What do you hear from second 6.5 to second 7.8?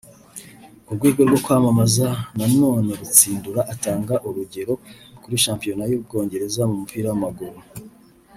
mu mupira w’amaguru